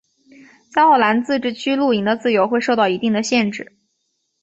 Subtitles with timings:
[0.73, 3.77] 在奥兰自治区露营的自由会受到一定的限制。